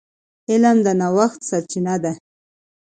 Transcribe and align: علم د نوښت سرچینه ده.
علم 0.49 0.77
د 0.85 0.87
نوښت 0.99 1.39
سرچینه 1.49 1.95
ده. 2.03 2.11